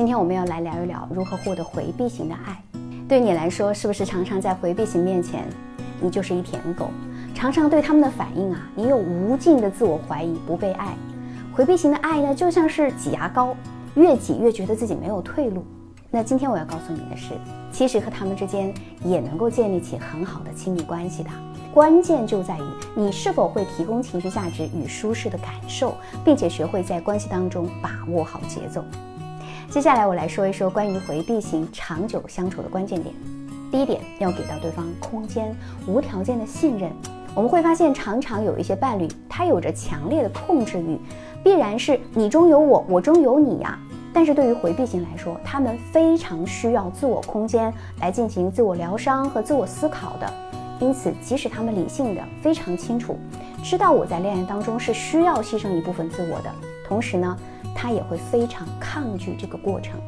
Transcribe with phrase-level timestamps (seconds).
[0.00, 2.58] 今天我们要来聊一聊如何获得回避型的爱。
[3.06, 5.46] 对你来说，是不是常常在回避型面前，
[6.00, 6.88] 你就是一舔狗？
[7.34, 10.94] 常常对他们的反应啊，你有无尽的自我怀疑，不被爱。
[11.52, 13.54] 回避型的爱呢，就像是挤牙膏，
[13.94, 15.62] 越挤越觉得自己没有退路。
[16.10, 17.34] 那今天我要告诉你的是，
[17.70, 18.72] 其实和他们之间
[19.04, 21.28] 也能够建立起很好的亲密关系的。
[21.74, 22.62] 关键就在于
[22.94, 25.92] 你是否会提供情绪价值与舒适的感受，
[26.24, 28.82] 并且学会在关系当中把握好节奏。
[29.70, 33.14] 接下来我来说一说关于回避型长久相处的关键点。
[33.70, 35.54] 第一点，要给到对方空间，
[35.86, 36.90] 无条件的信任。
[37.36, 40.98] 我们会发现，常常有一些伴侣，他有着强烈的控制欲，
[41.44, 43.78] 必然是你中有我，我中有你呀。
[44.12, 50.28] 但是对于回避型来说，他们非常需要自我空间来进行自我疗伤和自我思考的。
[50.80, 53.16] 因此，即使他们理性的非常清楚，
[53.62, 56.50] 知道我在恋爱当中是需要牺牲一部分自我的，
[56.88, 57.36] 同时呢，
[57.74, 60.00] 他也会非常抗拒这个过程。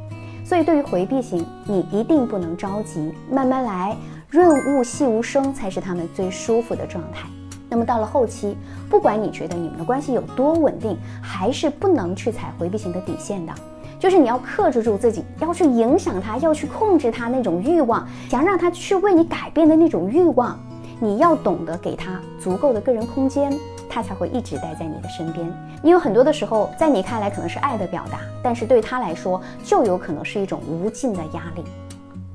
[0.44, 3.96] 所以，对于回避型，你一定不能着急，慢慢来，
[4.28, 7.28] 润物细无声才是他们最舒服的状态。
[7.68, 8.56] 那么到了后期，
[8.90, 13.52] 不管你觉得你们的关系有多稳定，还是不能去踩回避型的底线的。
[13.98, 20.58] 就是你要克制住自己，要去影响他，要去控制他那种欲望，想让他去为你改变的那种欲望，
[20.98, 23.56] 你要懂得给他足够的个人空间，
[23.92, 25.46] 他才会一直待在你的身边。
[25.82, 31.64] 你有很多的时候，在你看来可能是爱的表达，但是对他来说就有可能是一种无尽的压力。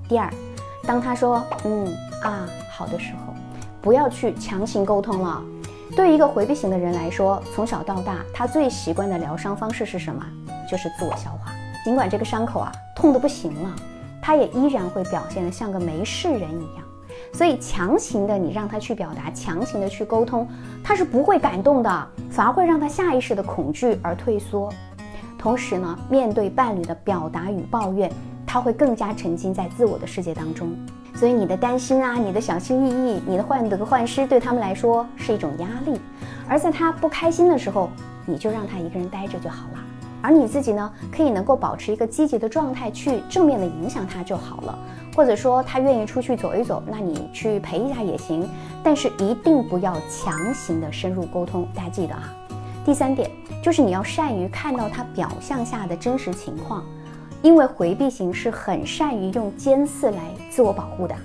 [0.08, 0.31] 第二，
[0.85, 1.88] 当他说嗯
[2.22, 3.33] 啊好的时候，
[3.81, 5.41] 不要去强行沟通了。
[5.95, 10.23] 对于一个回避型的人来说，从小到大他最习惯的疗伤方式是什么？
[10.69, 11.52] 就是自我消化。
[11.83, 13.75] 尽管这个伤口啊痛得不行了，
[14.22, 16.87] 他也依然会表现得像个没事人一样。
[17.34, 20.48] 所以强行的你让他去表达，强行的去沟通，
[20.84, 24.72] 他是不会感动的，反而会让他下意识的恐惧而退缩。
[25.38, 28.12] 同时呢，面对伴侣的表达与抱怨，
[28.46, 30.76] 他会更加沉浸在自我的世界当中。
[31.14, 36.00] 所以你的担心啊，你的小心翼翼，你的患得患失，对他们来说是一种压力。
[36.47, 37.90] 而在他不开心的时候，
[38.25, 39.80] 你就让他一个人待着就好了。
[40.22, 44.78] 而你自己呢，可以能够保持一个积极的状态，去正面的影响他就好了。
[45.16, 48.47] 或者说他愿意出去走一走，那你去陪一下也行。
[48.83, 52.33] 但是一定不要强行的深入沟通，大家记得啊。
[52.85, 53.29] 第三点
[53.61, 56.84] 就是你要善于看到他表象下的真实情况，
[57.41, 61.16] 因为回避型是很善于用尖刺来自我保护的，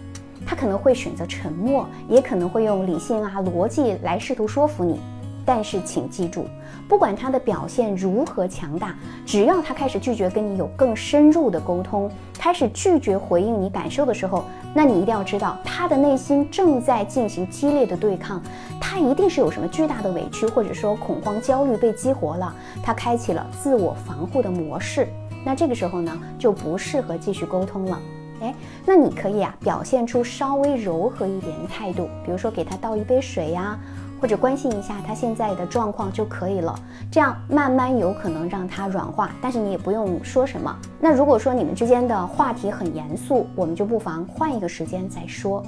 [0.44, 5.00] 他可能会选择沉默，也可能会用理性啊逻辑来试图说服你。
[5.44, 6.46] 但是请记住，
[6.88, 8.94] 不管他的表现如何强大，
[9.26, 14.44] 只要他开始拒绝跟你有更深入的沟通，开始拒绝回应你感受的时候，
[14.74, 18.42] 那你一定要知道，他的内心正在进行激烈的对抗，
[18.80, 25.08] 他一定是有什么巨大的委屈，或者说恐慌、焦虑被激活了，他开启了自我防护的模式。
[25.44, 27.98] 那这个时候呢，就不适合继续沟通了。
[28.40, 28.54] 哎，
[28.84, 33.78] 那你可以啊，表现出稍微柔和一点的态度，比如说给他倒一杯水呀。
[34.22, 36.72] 或者关心一下他现在的状况就可以了，
[37.10, 40.72] 这样慢慢有可能让他软化，但是你也不用说什么。
[41.00, 45.60] 那如果说你们之间的话题很严肃，我们就不妨换一个时间再说。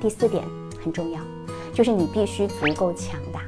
[0.00, 0.42] 第四点
[0.82, 1.20] 很重要，
[1.74, 3.40] 就是你必须足够强大。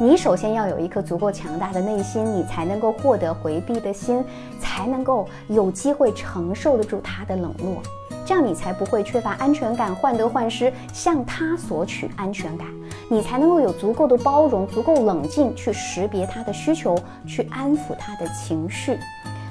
[0.00, 4.24] 你首先要有一颗足够强大的内心，你才能够获得回避的心，
[4.58, 7.80] 才能够有机会承受得住他的冷落，
[8.26, 12.66] 这样你才不会缺乏安全感，患得患失，向他索取安全感。
[13.14, 18.98] 你才能够有足够的包容，足够冷静去识别他的需求，去安抚他的情绪。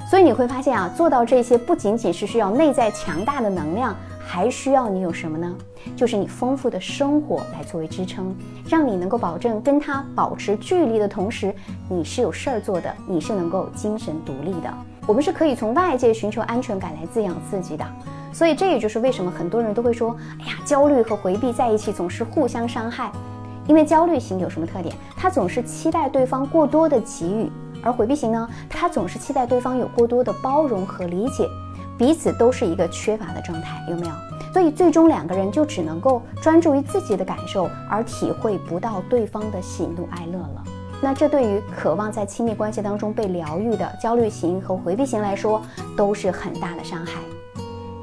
[0.05, 5.55] 所以你会发现啊，做到这些不仅仅是需要内在强大的能量，还需要你有什么呢？
[5.95, 8.35] 就是你丰富的生活来作为支撑，
[8.67, 11.55] 让你能够保证跟他保持距离的同时，
[11.89, 14.69] 你是有事儿做的，你是能够精神独立的。
[15.07, 17.85] 我们是可以从外界寻求安全感来滋养自己的。
[18.33, 23.09] 所以这也就是为什么很多人都会说，哎呀，焦虑和回避在一起总是互相伤害。
[23.67, 24.95] 因为焦虑型有什么特点？
[25.15, 27.51] 他总是期待对方过多的给予，
[27.81, 28.49] 而回避型呢？
[28.69, 31.47] 他总是期待对方有过多的包容和理解，
[31.97, 34.13] 彼此都是一个缺乏的状态，有没有？
[34.51, 40.63] 所以最终两个人就只能够专注于自己的感受，而体会不到对方的喜怒哀乐了。
[41.01, 45.61] 那这对于渴望在亲密关系当中被疗愈的焦虑型和回避型来说，
[45.97, 47.13] 都是很大的伤害。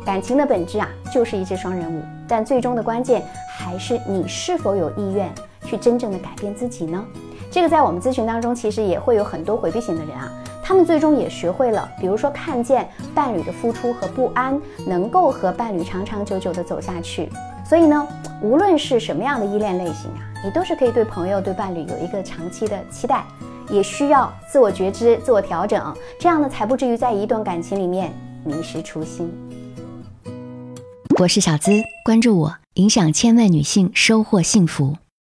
[0.04, 3.22] 感情的本质啊，就是一只双人舞，但最终的关键
[3.56, 5.32] 还是你是否有意愿。
[5.70, 7.05] 去真正的改变自己呢？
[7.49, 10.28] 这个在我们咨询当中，其实也会有很多回避型的人啊，
[10.62, 17.28] 他们最终也学会了，比如说看见伴侣的付出和不安，能够和伴侣长长久久的走下去。
[17.64, 18.08] 所以呢，
[18.43, 23.25] 无论是什么样的依恋类型啊，你都是可以对朋友、对伴侣有一个长期的期待，
[23.70, 28.12] 也需要自我觉知、自我调整，这样呢才不至于在一段感情里面
[28.44, 29.32] 迷失初心。
[31.20, 31.70] 我是小资，
[32.05, 34.96] 关注我，影响千万女性，收获幸福。